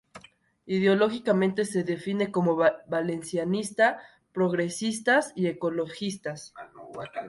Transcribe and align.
Ideológicamente 0.65 1.63
se 1.63 1.83
define 1.83 2.31
como 2.31 2.55
valencianista, 2.55 3.99
progresista 4.33 5.19
y 5.35 5.45
ecologista. 5.45 6.33